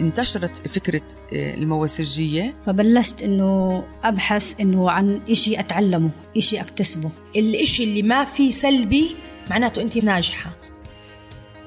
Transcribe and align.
انتشرت 0.00 0.68
فكرة 0.68 1.02
المواسرجية 1.32 2.54
فبلشت 2.66 3.22
إنه 3.22 3.84
أبحث 4.04 4.60
إنه 4.60 4.90
عن 4.90 5.20
إشي 5.30 5.60
أتعلمه 5.60 6.10
إشي 6.36 6.60
أكتسبه. 6.60 7.10
الإشي 7.36 7.84
اللي 7.84 8.02
ما 8.02 8.24
فيه 8.24 8.50
سلبي 8.50 9.16
معناته 9.50 9.82
أنت 9.82 9.96
ناجحة. 9.96 10.56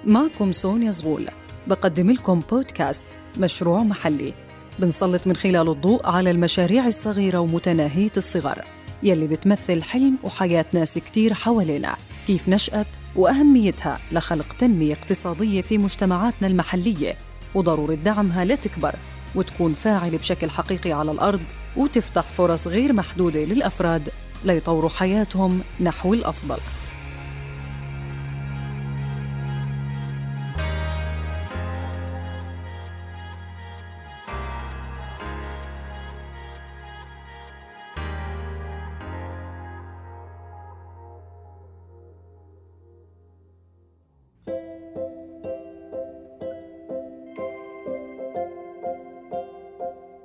معكم 0.05 0.51
سونيا 0.51 0.91
زغول 0.91 1.29
بقدم 1.67 2.11
لكم 2.11 2.39
بودكاست 2.39 3.07
مشروع 3.39 3.83
محلي. 3.83 4.33
بنسلط 4.79 5.27
من 5.27 5.35
خلاله 5.35 5.71
الضوء 5.71 6.05
على 6.05 6.31
المشاريع 6.31 6.87
الصغيرة 6.87 7.37
ومتناهية 7.37 8.11
الصغر. 8.17 8.65
يلي 9.03 9.27
بتمثل 9.27 9.83
حلم 9.83 10.17
وحياة 10.23 10.65
ناس 10.73 10.97
كتير 10.97 11.33
حوالينا. 11.33 11.95
كيف 12.27 12.49
نشأت 12.49 12.87
وأهميتها 13.15 13.99
لخلق 14.11 14.53
تنمية 14.53 14.93
اقتصادية 14.93 15.61
في 15.61 15.77
مجتمعاتنا 15.77 16.47
المحلية. 16.47 17.15
وضرورة 17.55 17.93
دعمها 17.93 18.45
لتكبر 18.45 18.95
وتكون 19.35 19.73
فاعلة 19.73 20.17
بشكل 20.17 20.49
حقيقي 20.49 20.91
على 20.91 21.11
الأرض 21.11 21.41
وتفتح 21.77 22.23
فرص 22.23 22.67
غير 22.67 22.93
محدودة 22.93 23.39
للأفراد 23.39 24.09
ليطوروا 24.45 24.89
حياتهم 24.89 25.61
نحو 25.79 26.13
الأفضل. 26.13 26.57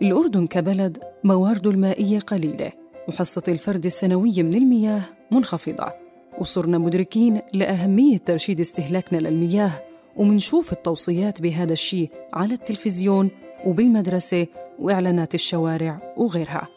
الأردن 0.02 0.46
كبلد 0.46 0.98
موارده 1.24 1.70
المائية 1.70 2.18
قليلة. 2.18 2.72
وحصة 3.08 3.42
الفرد 3.48 3.84
السنوية 3.84 4.42
من 4.42 4.54
المياه 4.54 5.04
منخفضة. 5.30 5.92
وصرنا 6.38 6.78
مدركين 6.78 7.40
لأهمية 7.54 8.18
ترشيد 8.18 8.60
استهلاكنا 8.60 9.18
للمياه 9.18 9.82
ومنشوف 10.16 10.72
التوصيات 10.72 11.42
بهذا 11.42 11.72
الشيء 11.72 12.10
على 12.32 12.54
التلفزيون 12.54 13.30
وبالمدرسة 13.66 14.46
وإعلانات 14.78 15.34
الشوارع 15.34 16.14
وغيرها. 16.16 16.68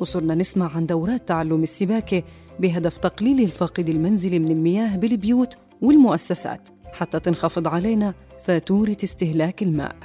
وصرنا 0.00 0.34
نسمع 0.34 0.76
عن 0.76 0.86
دورات 0.86 1.28
تعلم 1.28 1.62
السباكة 1.62 2.22
بهدف 2.58 2.98
تقليل 2.98 3.40
الفاقد 3.40 3.88
المنزلي 3.88 4.38
من 4.38 4.48
المياه 4.48 4.96
بالبيوت 4.96 5.54
والمؤسسات 5.82 6.68
حتى 6.92 7.20
تنخفض 7.20 7.68
علينا 7.68 8.14
فاتورة 8.38 8.96
استهلاك 9.04 9.62
الماء. 9.62 9.96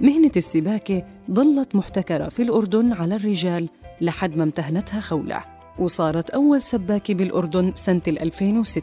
مهنة 0.00 0.32
السباكة 0.36 1.13
ظلت 1.30 1.74
محتكرة 1.74 2.28
في 2.28 2.42
الأردن 2.42 2.92
على 2.92 3.16
الرجال 3.16 3.68
لحد 4.00 4.36
ما 4.36 4.42
امتهنتها 4.42 5.00
خولة 5.00 5.44
وصارت 5.78 6.30
أول 6.30 6.62
سباكة 6.62 7.14
بالأردن 7.14 7.72
سنة 7.74 8.02
2006 8.08 8.82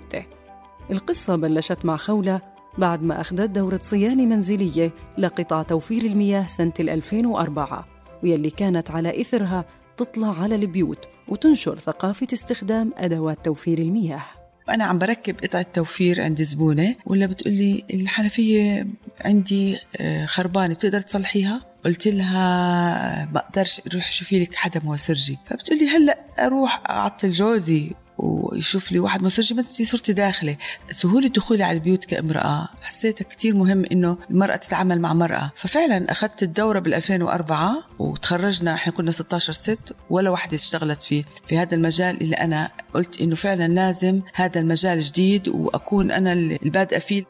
القصة 0.91 1.35
بلشت 1.35 1.85
مع 1.85 1.97
خولة 1.97 2.41
بعد 2.77 3.03
ما 3.03 3.21
أخذت 3.21 3.49
دورة 3.49 3.79
صيانة 3.83 4.25
منزلية 4.25 4.93
لقطاع 5.17 5.63
توفير 5.63 6.03
المياه 6.05 6.47
سنة 6.47 6.73
2004 6.79 7.87
ويلي 8.23 8.49
كانت 8.49 8.91
على 8.91 9.21
إثرها 9.21 9.65
تطلع 9.97 10.41
على 10.41 10.55
البيوت 10.55 11.05
وتنشر 11.27 11.79
ثقافة 11.79 12.27
استخدام 12.33 12.93
أدوات 12.97 13.45
توفير 13.45 13.79
المياه 13.79 14.23
أنا 14.69 14.83
عم 14.83 14.97
بركب 14.97 15.35
قطعة 15.43 15.65
توفير 15.73 16.21
عند 16.21 16.41
زبونة 16.41 16.95
ولا 17.05 17.25
بتقولي 17.25 17.83
الحنفية 17.93 18.87
عندي 19.25 19.77
خربانة 20.25 20.73
بتقدر 20.73 21.01
تصلحيها؟ 21.01 21.70
قلت 21.85 22.07
لها 22.07 23.25
بقدرش 23.25 23.81
روح 23.95 24.11
شوفي 24.11 24.39
لك 24.39 24.55
حدا 24.55 24.81
موسرجي. 24.83 25.39
فبتقولي 25.45 25.87
هلأ 25.87 26.19
أروح 26.39 26.83
أعطل 26.89 27.31
جوزي 27.31 27.91
ويشوف 28.17 28.91
لي 28.91 28.99
واحد 28.99 29.23
مسرجي 29.23 29.55
ما 29.55 29.63
صرتي 29.69 30.13
داخلة. 30.13 30.57
سهولة 30.91 31.27
دخولي 31.27 31.63
على 31.63 31.77
البيوت 31.77 32.05
كامرأة 32.05 32.69
حسيتها 32.81 33.25
كتير 33.25 33.55
مهم 33.55 33.85
إنه 33.91 34.17
المرأة 34.29 34.55
تتعامل 34.55 35.01
مع 35.01 35.13
مرأة. 35.13 35.51
ففعلا 35.55 36.11
أخذت 36.11 36.43
الدورة 36.43 36.79
بال 36.79 36.93
2004 36.93 37.83
وتخرجنا 37.99 38.73
إحنا 38.73 38.93
كنا 38.93 39.11
16 39.11 39.53
ست 39.53 39.95
ولا 40.09 40.29
وحدة 40.29 40.55
اشتغلت 40.55 41.01
في 41.01 41.23
في 41.47 41.57
هذا 41.57 41.75
المجال 41.75 42.21
الا 42.21 42.43
أنا 42.43 42.69
قلت 42.93 43.21
إنه 43.21 43.35
فعلا 43.35 43.67
لازم 43.67 44.21
هذا 44.33 44.59
المجال 44.59 44.99
جديد 44.99 45.47
وأكون 45.47 46.11
أنا 46.11 46.33
البادئة 46.33 46.99
فيه. 46.99 47.23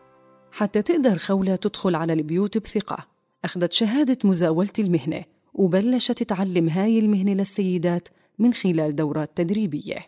حتى 0.52 0.82
تقدر 0.82 1.18
خولة 1.18 1.56
تدخل 1.56 1.96
على 1.96 2.14
البيوت 2.14 2.58
بثقة. 2.58 3.11
أخذت 3.44 3.74
شهادة 3.74 4.18
مزاولة 4.24 4.74
المهنة 4.80 5.24
وبلشت 5.54 6.24
تعلم 6.24 6.70
هاي 6.70 7.00
المهنة 7.00 7.34
للسيدات 7.34 8.08
من 8.40 8.54
خلال 8.54 8.96
دورات 8.96 9.38
تدريبية. 9.38 10.08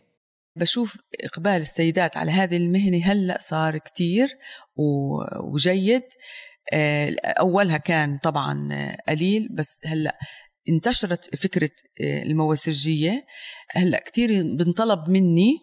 بشوف 0.55 1.01
إقبال 1.23 1.51
السيدات 1.51 2.17
على 2.17 2.31
هذه 2.31 2.57
المهنة 2.57 2.97
هلأ 2.97 3.37
صار 3.41 3.77
كتير 3.77 4.37
وجيد. 5.53 6.03
أولها 7.25 7.77
كان 7.77 8.17
طبعا 8.17 8.69
قليل 9.07 9.47
بس 9.51 9.79
هلأ 9.85 10.19
انتشرت 10.69 11.35
فكرة 11.35 11.71
المواسرجية 12.01 13.25
هلأ 13.71 13.99
كتير 14.05 14.29
بنطلب 14.43 15.09
مني 15.09 15.61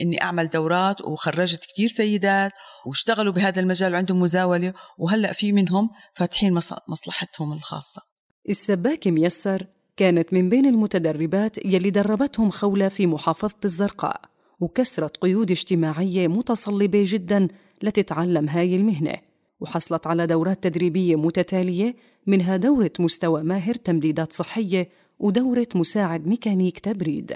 إني 0.00 0.22
أعمل 0.22 0.48
دورات 0.48 1.00
وخرجت 1.00 1.64
كثير 1.64 1.88
سيدات 1.88 2.52
واشتغلوا 2.86 3.32
بهذا 3.32 3.60
المجال 3.60 3.92
وعندهم 3.92 4.20
مزاولة 4.20 4.74
وهلأ 4.98 5.32
في 5.32 5.52
منهم 5.52 5.90
فاتحين 6.14 6.60
مصلحتهم 6.88 7.52
الخاصة. 7.52 8.02
السباكه 8.48 9.10
ميسر 9.10 9.66
كانت 9.96 10.32
من 10.32 10.48
بين 10.48 10.66
المتدربات 10.66 11.64
يلي 11.64 11.90
دربتهم 11.90 12.50
خولة 12.50 12.88
في 12.88 13.06
محافظة 13.06 13.56
الزرقاء 13.64 14.20
وكسرت 14.60 15.16
قيود 15.16 15.50
اجتماعية 15.50 16.28
متصلبة 16.28 17.04
جدا 17.06 17.48
لتتعلم 17.82 18.48
هاي 18.48 18.76
المهنة 18.76 19.14
وحصلت 19.60 20.06
على 20.06 20.26
دورات 20.26 20.62
تدريبية 20.62 21.16
متتالية 21.16 21.96
منها 22.26 22.56
دورة 22.56 22.92
مستوى 22.98 23.42
ماهر 23.42 23.74
تمديدات 23.74 24.32
صحية 24.32 24.88
ودورة 25.18 25.68
مساعد 25.74 26.26
ميكانيك 26.26 26.78
تبريد 26.78 27.32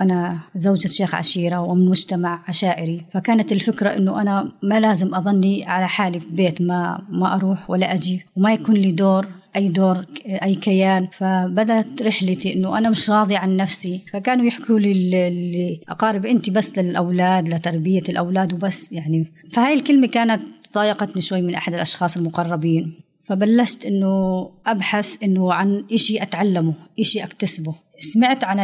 أنا 0.00 0.38
زوجة 0.54 0.88
شيخ 0.88 1.14
عشيرة 1.14 1.60
ومن 1.60 1.88
مجتمع 1.88 2.44
عشائري 2.48 3.04
فكانت 3.12 3.52
الفكرة 3.52 3.88
إنه 3.96 4.22
أنا 4.22 4.52
ما 4.62 4.80
لازم 4.80 5.14
أظني 5.14 5.64
على 5.64 5.88
حالي 5.88 6.20
في 6.20 6.26
بيت 6.30 6.62
ما 6.62 7.06
ما 7.08 7.34
أروح 7.34 7.70
ولا 7.70 7.94
أجي 7.94 8.26
وما 8.36 8.52
يكون 8.52 8.74
لي 8.74 8.92
دور 8.92 9.26
أي 9.56 9.68
دور 9.68 10.04
أي 10.26 10.54
كيان 10.54 11.08
فبدأت 11.12 12.02
رحلتي 12.02 12.54
إنه 12.54 12.78
أنا 12.78 12.90
مش 12.90 13.10
راضية 13.10 13.38
عن 13.38 13.56
نفسي. 13.56 14.00
فكانوا 14.12 14.44
يحكوا 14.44 14.78
لي 14.78 15.80
أقارب 15.88 16.26
أنت 16.26 16.50
بس 16.50 16.78
للأولاد 16.78 17.48
لتربية 17.48 18.02
الأولاد 18.08 18.52
وبس 18.52 18.92
يعني. 18.92 19.26
فهاي 19.52 19.74
الكلمة 19.74 20.06
كانت 20.06 20.42
ضايقتني 20.74 21.22
شوي 21.22 21.42
من 21.42 21.54
أحد 21.54 21.74
الأشخاص 21.74 22.16
المقربين. 22.16 22.94
فبلشت 23.24 23.86
إنه 23.86 24.48
أبحث 24.66 25.16
إنه 25.22 25.52
عن 25.52 25.84
إشي 25.92 26.22
أتعلمه 26.22 26.74
إشي 27.00 27.24
أكتسبه. 27.24 27.74
سمعت 27.98 28.44
عن 28.44 28.60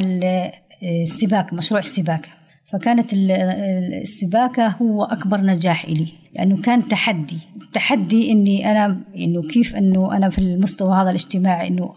السباكة 0.82 1.56
مشروع 1.56 1.80
السباكة. 1.80 2.28
فكانت 2.72 3.12
السباكة 3.12 4.68
هو 4.68 5.04
أكبر 5.04 5.40
نجاح 5.40 5.84
إلي 5.84 6.06
لأنه 6.34 6.62
كان 6.62 6.88
تحدي. 6.88 7.38
تحدي 7.72 8.32
إني 8.32 8.70
أنا 8.70 9.00
إنه 9.16 9.48
كيف 9.48 9.76
إنه 9.76 10.16
أنا 10.16 10.30
في 10.30 10.38
المستوى 10.38 10.96
هذا 10.96 11.10
الاجتماعي 11.10 11.68
إنه 11.68 11.94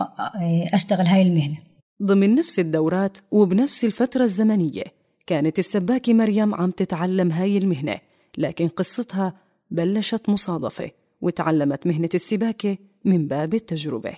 أشتغل 0.74 1.06
هاي 1.06 1.22
المهنة. 1.22 1.58
ضمن 2.04 2.36
نفس 2.36 2.60
الدورات 2.60 3.18
وبنفس 3.32 3.86
الفترة 3.86 4.24
الزمنية 4.24 4.84
كانت 5.28 5.60
السباكة 5.60 6.14
مريم 6.14 6.56
عم 6.56 6.72
تتعلم 6.72 7.32
هاي 7.32 7.58
المهنة 7.58 7.98
لكن 8.38 8.68
قصتها 8.68 9.34
بلشت 9.72 10.30
مصادفة 10.30 10.92
وتعلمت 11.22 11.88
مهنة 11.88 12.10
السباكة 12.14 12.78
من 13.06 13.28
باب 13.28 13.54
التجربة. 13.54 14.14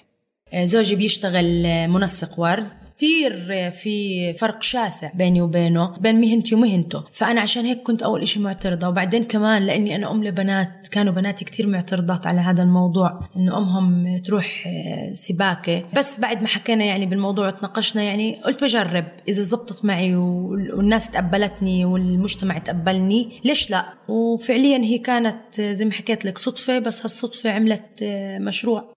زوجي 0.64 0.96
بيشتغل 0.96 1.64
منسق 1.88 2.40
ورد 2.40 2.68
كتير 2.98 3.72
في 3.72 4.34
فرق 4.34 4.62
شاسع 4.62 5.12
بيني 5.14 5.42
وبينه 5.42 5.98
بين 5.98 6.22
مهنتي 6.22 6.56
ومهنته. 6.56 7.04
فأنا 7.12 7.42
عشان 7.42 7.66
هيك 7.66 7.84
كنت 7.84 8.04
أول 8.04 8.22
إشي 8.22 8.40
معترضة. 8.40 8.88
وبعدين 8.88 9.24
كمان 9.24 9.66
لأني 9.66 9.96
أنا 9.96 10.12
أم 10.12 10.24
لبنات 10.24 10.88
كانوا 10.92 11.14
بناتي 11.14 11.46
كتير 11.46 11.68
معترضات 11.68 12.28
على 12.28 12.42
هذا 12.42 12.64
الموضوع. 12.64 13.20
إنه 13.36 13.58
أمهم 13.58 14.18
تروح 14.18 14.70
سباكة. 15.14 15.84
بس 15.94 16.20
بعد 16.20 16.42
ما 16.42 16.48
حكينا 16.48 16.86
يعني 16.86 17.06
بالموضوع 17.06 17.48
وتناقشنا 17.48 18.04
يعني 18.04 18.42
قلت 18.46 18.64
بجرب. 18.64 19.06
إذا 19.28 19.42
زبطت 19.42 19.86
معي 19.86 20.16
والناس 20.16 21.12
تقبلتني 21.12 21.86
والمجتمع 21.86 22.58
تقبلني 22.58 23.30
ليش 23.46 23.72
لا؟ 23.72 23.86
وفعليا 24.08 24.78
هي 24.78 24.98
كانت 24.98 25.62
زي 25.62 25.86
ما 25.86 25.92
حكيت 25.92 26.26
لك 26.26 26.38
صدفة. 26.38 26.80
بس 26.80 27.02
هالصدفة 27.02 27.52
عملت 27.52 28.04
مشروع. 28.40 28.93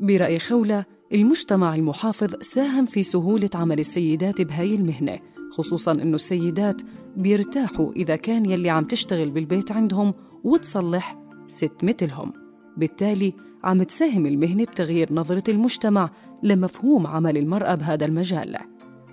برأي 0.00 0.38
خولة 0.38 0.84
المجتمع 1.12 1.74
المحافظ 1.74 2.34
ساهم 2.40 2.86
في 2.86 3.02
سهولة 3.02 3.50
عمل 3.54 3.80
السيدات 3.80 4.40
بهاي 4.40 4.74
المهنة 4.74 5.18
خصوصا 5.50 5.92
أنه 5.92 6.14
السيدات 6.14 6.82
بيرتاحوا 7.16 7.92
إذا 7.92 8.16
كان 8.16 8.46
يلي 8.46 8.70
عم 8.70 8.84
تشتغل 8.84 9.30
بالبيت 9.30 9.72
عندهم 9.72 10.14
وتصلح 10.44 11.18
ست 11.46 11.72
مثلهم. 11.82 12.32
بالتالي 12.76 13.34
عم 13.64 13.82
تساهم 13.82 14.26
المهنة 14.26 14.64
بتغيير 14.64 15.12
نظرة 15.12 15.50
المجتمع 15.50 16.10
لمفهوم 16.42 17.06
عمل 17.06 17.36
المرأة 17.36 17.74
بهذا 17.74 18.06
المجال. 18.06 18.56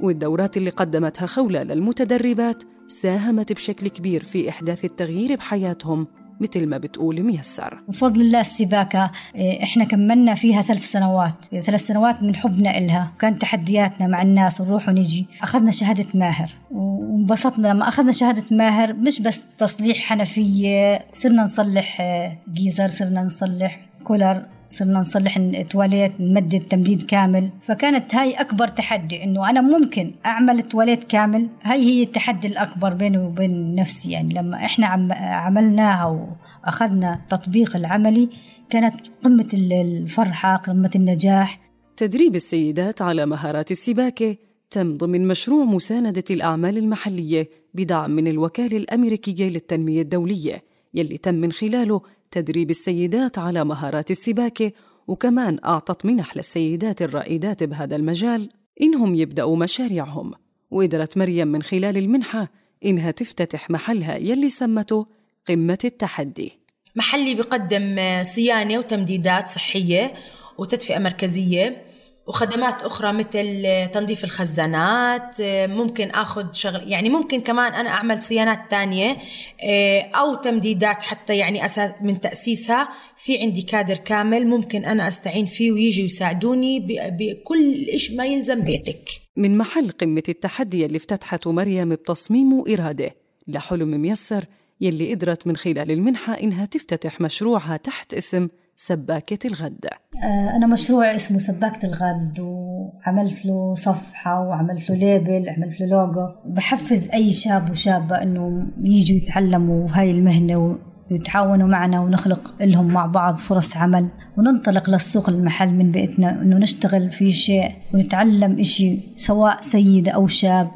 والدورات 0.02 0.58
اللي 0.58 0.70
قدمتها 0.70 1.26
خولة 1.26 1.64
للمتدربات 1.64 2.64
ساهمت 2.88 3.54
بشكل 3.54 3.88
كبير 3.88 4.24
في 4.24 4.50
إحداث 4.50 4.86
التغيير 4.86 5.36
بحياتهم 5.36 6.08
مثل 6.40 6.68
ما 6.68 6.78
بتقول 6.78 7.24
ميسر 7.24 7.84
بفضل 7.88 8.22
الله 8.22 8.42
السباكة 8.42 9.12
إيه، 9.36 9.64
إحنا 9.64 9.84
كملنا 9.84 10.36
فيها 10.36 10.62
ثلاث 10.62 10.92
سنوات. 10.92 11.34
ثلاث 11.62 11.86
سنوات 11.86 12.24
من 12.24 12.36
حبنا 12.36 12.78
إلها. 12.78 13.12
كانت 13.20 13.42
تحدياتنا 13.42 14.08
مع 14.08 14.22
الناس 14.22 14.62
ونروح 14.62 14.90
ونجي. 14.90 15.26
أخذنا 15.42 15.72
شهادة 15.72 16.06
ماهر. 16.14 16.52
وانبسطنا 16.72 17.68
لما 17.68 17.88
أخذنا 17.88 18.12
شهادة 18.12 18.44
ماهر. 18.52 18.94
مش 18.94 19.22
بس 19.22 19.46
تصليح 19.58 19.98
حنفية 19.98 21.06
صرنا 21.14 21.44
نصلح 21.44 22.02
إيه، 22.02 22.40
جيزر 22.54 22.88
صرنا 22.88 23.24
نصلح 23.24 23.80
كولر. 24.04 24.46
صرنا 24.70 25.00
نصلح 25.00 25.38
التواليت 25.38 26.22
نمدد 26.22 26.60
تمديد 26.60 27.02
كامل. 27.02 27.50
فكانت 27.62 28.16
هاي 28.16 28.34
أكبر 28.34 28.68
تحدي 28.68 29.24
إنه 29.24 29.50
أنا 29.50 29.62
ممكن 29.62 30.12
أعمل 30.26 30.64
تواليت 30.64 31.04
كامل. 31.04 31.48
هاي 31.64 31.80
هي 31.80 32.04
التحدي 32.04 32.48
الأكبر 32.48 32.94
بيني 32.94 33.18
وبين 33.18 33.76
نفسي. 33.76 34.12
يعني 34.12 34.34
لما 34.34 34.66
إحنا 34.66 34.88
عم 34.88 35.12
عملناها 35.14 36.28
وأخذنا 36.64 37.22
تطبيق 37.30 37.76
العملي 37.76 38.30
كانت 38.70 38.96
قمة 39.24 39.48
الفرحة 39.54 40.56
قمة 40.56 40.92
النجاح. 40.96 41.60
تدريب 41.98 42.36
السيدات 42.36 43.02
على 43.02 43.26
مهارات 43.26 43.72
السباكة 43.72 44.36
تم 44.70 44.98
ضمن 44.98 45.28
مشروع 45.28 45.66
مساندة 45.66 46.24
الأعمال 46.32 46.78
المحلية 46.78 47.50
بدعم 47.74 48.12
من 48.12 48.28
الوكالة 48.28 48.78
الأمريكية 48.78 49.50
للتنمية 49.50 50.02
الدولية 50.02 50.64
يلي 50.94 51.18
تم 51.18 51.36
من 51.36 51.52
خلاله 51.52 52.02
تدريب 52.31 52.69
السيدات 52.69 53.38
على 53.38 53.66
مهارات 53.66 54.12
السباكة 54.12 54.72
وكمان 55.07 55.60
أعطت 55.66 56.06
منح 56.06 56.38
للسيدات 56.38 57.01
الرائدات 57.01 57.63
بهذا 57.63 57.95
المجال 57.95 58.50
إنهم 58.81 59.16
يبدأوا 59.16 59.57
مشاريعهم. 59.57 60.33
وقدرت 60.72 61.18
مريم 61.18 61.48
من 61.48 61.63
خلال 61.63 61.98
المنحة 61.98 62.51
إنها 62.86 63.12
تفتتح 63.12 63.69
محلها 63.69 64.16
يلي 64.16 64.50
سمته 64.50 65.06
قمة 65.48 65.80
التحدي. 65.86 66.51
محلي 66.95 67.36
بقدم 67.36 68.00
صيانة 68.24 68.78
وتمديدات 68.78 69.48
صحية 69.48 70.13
وتدفئة 70.57 71.00
مركزية. 71.00 71.86
وخدمات 72.27 72.81
أخرى 72.81 73.13
مثل 73.13 73.68
تنظيف 73.94 74.24
الخزانات 74.24 75.38
ممكن 75.69 76.10
أخذ 76.10 76.54
شغل 76.54 76.92
يعني 76.92 77.10
ممكن 77.10 77.42
كمان 77.42 77.74
أنا 77.74 77.89
أعمل 77.89 78.22
صيانات 78.22 78.72
تانية 78.72 79.18
آه، 79.63 80.01
أو 80.01 80.36
تمديدات 80.36 81.04
حتى 81.04 81.38
يعني 81.38 81.66
أساس 81.66 81.92
من 82.01 82.22
تأسيسها 82.22 82.89
في 83.18 83.42
عندي 83.42 83.62
كادر 83.62 83.98
كامل 83.98 84.48
ممكن 84.48 84.86
أنا 84.86 85.07
أستعين 85.07 85.45
فيه 85.45 85.72
ويجي 85.72 86.04
يساعدوني 86.04 86.80
بكل 87.19 87.86
إيش 87.94 88.12
ما 88.12 88.25
يلزم 88.25 88.62
بيتك. 88.62 89.10
من 89.36 89.57
محل 89.57 89.89
قمة 89.89 90.24
التحدي 90.30 90.86
اللي 90.86 90.98
افتتحته 90.98 91.51
مريم 91.51 91.89
بتصميم 91.89 92.54
وإرادة 92.54 93.16
لحلم 93.48 94.01
ميسر 94.01 94.45
يلي 94.81 95.13
قدرت 95.13 95.48
من 95.48 95.57
خلال 95.57 95.92
المنحة 95.92 96.33
إنها 96.33 96.66
تفتتح 96.66 97.21
مشروعها 97.21 97.78
تحت 97.78 98.13
اسم 98.13 98.48
سباكة 98.77 99.48
الغد. 99.48 99.86
آه، 100.24 100.56
أنا 100.56 100.68
مشروع 100.68 101.16
اسمه 101.16 101.38
سباكة 101.38 101.86
الغد 101.86 102.39
وعملت 102.39 103.45
له 103.45 103.74
صفحة 103.74 104.42
وعملت 104.42 104.89
له 104.89 104.95
ليبل 104.95 105.50
عملت 105.50 105.80
له 105.80 105.86
لوجو. 105.86 106.27
بحفز 106.45 107.10
أي 107.10 107.31
شاب 107.31 107.69
وشابة 107.69 108.22
إنه 108.22 108.68
يجوا 108.83 109.18
يتعلموا 109.18 109.88
هاي 109.92 110.12
المهنة 110.12 110.77
ويتعاونوا 111.12 111.68
معنا 111.68 112.00
ونخلق 112.00 112.56
لهم 112.62 112.88
مع 112.88 113.06
بعض 113.06 113.36
فرص 113.36 113.77
عمل. 113.77 114.10
وننطلق 114.38 114.89
للسوق 114.89 115.30
المحل 115.30 115.74
من 115.74 115.92
بيتنا 115.92 116.42
إنه 116.42 116.57
نشتغل 116.57 117.10
في 117.10 117.31
شيء 117.31 117.71
ونتعلم 117.94 118.60
إشي 118.60 119.00
سواء 119.18 119.62
سيدة 119.62 120.12
أو 120.12 120.28
شاب. 120.28 120.71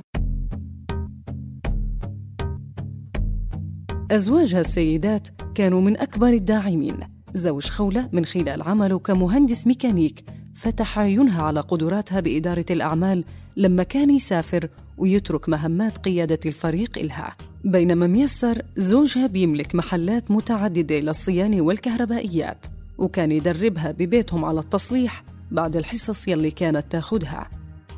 أزواجها 4.12 4.60
السيدات 4.60 5.28
كانوا 5.56 5.82
من 5.82 5.98
أكبر 5.98 6.28
الداعمين. 6.28 7.19
زوج 7.34 7.70
خولة 7.70 8.10
من 8.12 8.26
خلال 8.26 8.62
عمله 8.62 9.00
كمهندس 9.00 9.68
ميكانيك 9.68 10.24
فتح 10.54 11.00
عيونها 11.00 11.44
على 11.44 11.60
قدراتها 11.60 12.20
بإدارة 12.20 12.66
الأعمال 12.72 13.24
لما 13.58 13.84
كان 13.84 14.10
يسافر 14.10 14.70
ويترك 14.98 15.50
مهمات 15.50 15.98
قيادة 15.98 16.40
الفريق 16.46 16.98
إلها. 16.98 17.36
بينما 17.64 18.08
ميسر 18.08 18.62
زوجها 18.78 19.28
بيملك 19.28 19.76
محلات 19.76 20.32
متعددة 20.32 21.00
للصيانة 21.00 21.62
والكهربائيات 21.62 22.66
وكان 22.98 23.32
يدربها 23.32 23.92
ببيتهم 23.92 24.46
على 24.46 24.60
التصليح 24.60 25.24
بعد 25.52 25.76
الحصص 25.76 26.28
يلي 26.28 26.52
كانت 26.52 26.92
تاخدها. 26.92 27.50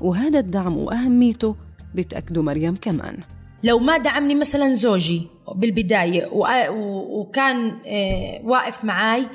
وهذا 0.02 0.40
الدعم 0.40 0.78
وأهميته 0.78 1.56
بتأكدوا 1.96 2.44
مريم 2.44 2.76
كمان. 2.76 3.18
لو 3.64 3.80
ما 3.80 3.98
دعمني 3.98 4.36
مثلا 4.36 4.74
زوجي 4.74 5.28
بالبداية 5.56 6.30
وكان 6.32 7.80
آه، 7.88 8.42
واقف 8.44 8.86
معاي 8.86 9.28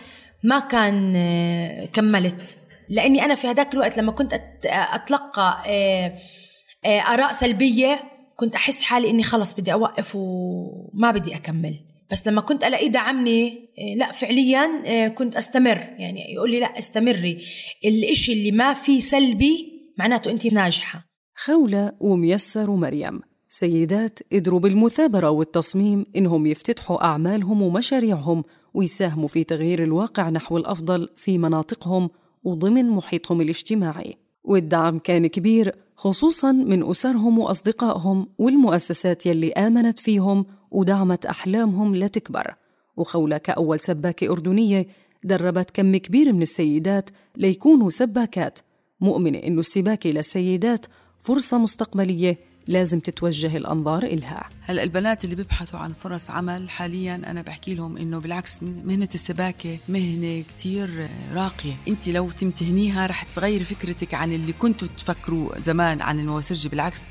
ما 0.44 0.58
كان 0.58 1.12
آه، 1.17 1.84
كملت. 1.84 2.58
لأني 2.88 3.25
أنا 3.25 3.34
في 3.34 3.46
هذاك 3.46 3.75
الوقت 3.75 3.99
لما 3.99 4.12
كنت 4.12 4.40
أتلقى 4.64 5.62
آه، 5.67 7.00
آراء 7.00 7.32
سلبية 7.32 7.98
كنت 8.36 8.55
أحس 8.55 8.82
حالي 8.82 9.10
إني 9.10 9.22
خلص 9.22 9.55
بدي 9.55 9.72
أوقف 9.72 10.12
وما 10.17 11.10
بدي 11.10 11.36
أكمل. 11.36 11.81
بس 12.10 12.29
لما 12.29 12.41
كنت 12.41 12.65
ألاقيه 12.65 12.89
دعمني 12.89 13.69
لا 13.96 14.12
فعليا 14.12 15.08
كنت 15.08 15.36
أستمر. 15.36 15.79
يعني 15.98 16.34
يقول 16.34 16.50
لي 16.50 16.60
لا 16.60 16.79
استمري. 16.79 17.39
الإشي 17.84 18.32
اللي 18.32 18.50
ما 18.50 18.72
فيه 18.72 19.00
سلبي 19.00 19.72
معناته 19.98 20.31
أنت 20.31 20.46
ناجحة. 20.53 21.05
خولة 21.36 21.93
وميسر 22.00 22.70
ومريم. 22.70 23.20
سيدات 23.58 24.19
قدروا 24.32 24.60
بالمثابرة 24.60 25.31
والتصميم 25.31 26.06
إنهم 26.17 26.46
يفتتحوا 26.46 27.05
أعمالهم 27.05 27.63
ومشاريعهم 27.63 28.44
ويساهموا 28.75 29.29
في 29.29 29.44
تغيير 29.44 29.82
الواقع 29.82 30.31
نحو 30.31 30.56
الأفضل 30.56 31.08
في 31.17 31.39
مناطقهم 31.39 32.10
وضمن 32.44 32.91
محيطهم 32.91 33.41
الاجتماعي. 33.41 34.17
والدعم 34.44 34.98
كان 34.98 35.27
كبير 35.27 35.75
خصوصا 35.96 36.53
من 36.53 36.91
أسرهم 36.91 37.39
وأصدقائهم 37.39 38.29
والمؤسسات 38.39 39.27
يلي 39.27 39.53
آمنت 39.53 39.98
فيهم 39.98 40.46
ودعمت 40.70 41.27
أحلامهم 41.27 41.96
لتكبر 41.96 42.55
وخولة 42.96 43.39
كأول 43.39 43.81
سباكة 43.81 44.31
أردنية 44.31 44.86
دربت 45.25 45.70
كم 45.70 45.96
كبير 45.96 46.32
من 46.32 46.43
السيدات 46.43 47.10
ليكونوا 47.36 47.91
سباكات 47.91 48.58
مؤمنة 49.01 49.39
إنه 49.39 49.60
السباكة 49.60 50.10
للسيدات 50.10 50.86
فرصة 51.19 51.58
مستقبلية 51.58 52.39
لازم 52.69 53.01
تتوجه 53.01 53.56
الأنظار 53.56 54.03
إلها. 54.03 54.49
هلا 54.63 54.82
البنات 54.82 55.25
اللي 55.25 55.37
بيبحثوا 55.37 55.79
عن 55.79 55.93
فرص 55.93 56.31
عمل 56.31 56.70
حاليا 56.70 57.15
أنا 57.15 57.43
بحكي 57.43 57.75
لهم 57.75 57.96
إنه 57.96 58.19
بالعكس 58.19 58.63
مهنة 58.63 59.08
السباكة 59.15 59.79
مهنة 59.89 60.43
كتير 60.43 61.08
راقية. 61.32 61.75
أنت 61.89 62.08
لو 62.08 62.31
تمتهنيها 62.31 63.06
رح 63.06 63.23
تغيري 63.23 63.65
فكرتك 63.65 64.15
عن 64.15 64.32
اللي 64.32 64.53
كنتوا 64.53 64.89
تفكروا 64.99 65.61
زمان 65.61 66.01
عن 66.03 66.20
المواسرجي 66.20 66.69
بالعكس 66.69 67.06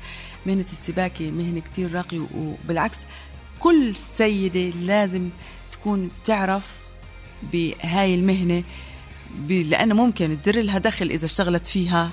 مهنة 0.46 0.60
السباكة 0.60 1.30
مهنة 1.30 1.60
كتير 1.60 1.92
راقية 1.92 2.26
وبالعكس 2.34 3.00
كل 3.60 3.94
سيدة 3.94 4.76
لازم 4.78 5.28
تكون 5.72 6.10
تعرف 6.24 6.86
بهاي 7.52 8.14
المهنة 8.14 8.62
لأنه 9.48 9.94
ممكن 9.94 10.38
تدر 10.42 10.62
لها 10.62 10.78
دخل 10.78 11.10
إذا 11.10 11.24
اشتغلت 11.24 11.66
فيها 11.66 12.10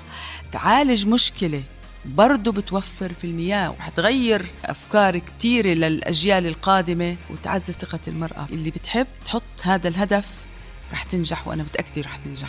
تعالج 0.52 1.06
مشكلة. 1.06 1.62
برضه 2.06 2.52
بتوفر 2.52 3.12
في 3.12 3.24
المياه 3.24 3.70
وحتغير 3.70 4.46
أفكار 4.64 5.18
كتيرة 5.18 5.68
للأجيال 5.68 6.46
القادمة 6.46 7.16
وتعزز 7.30 7.74
ثقة 7.74 8.00
المرأة. 8.08 8.46
اللي 8.50 8.70
بتحب 8.70 9.06
تحط 9.24 9.42
هذا 9.62 9.88
الهدف 9.88 10.46
رح 10.92 11.02
تنجح 11.02 11.48
وأنا 11.48 11.62
متأكدة 11.62 12.02
رح 12.02 12.16
تنجح. 12.16 12.48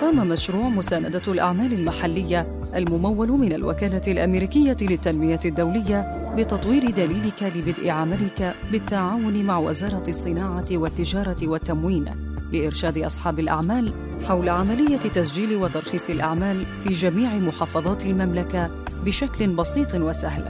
قام 0.00 0.28
مشروع 0.28 0.68
مساندة 0.68 1.22
الأعمال 1.28 1.72
المحلية 1.72 2.46
الممول 2.74 3.28
من 3.32 3.52
الوكالة 3.52 4.02
الأمريكية 4.08 4.76
للتنمية 4.82 5.40
الدولية 5.44 6.28
بتطوير 6.36 6.90
دليلك 6.90 7.42
لبدء 7.42 7.88
عملك 7.90 8.54
بالتعاون 8.72 9.44
مع 9.44 9.58
وزارة 9.58 10.04
الصناعة 10.08 10.66
والتجارة 10.72 11.36
والتموين 11.42 12.04
لإرشاد 12.52 12.98
أصحاب 12.98 13.38
الأعمال 13.38 13.92
حول 14.28 14.48
عملية 14.48 14.96
تسجيل 14.96 15.56
وترخيص 15.56 16.10
الأعمال 16.10 16.64
في 16.80 16.92
جميع 16.92 17.34
محافظات 17.34 18.04
المملكة 18.06 18.70
بشكل 19.04 19.46
بسيط 19.46 19.94
وسهل 19.94 20.42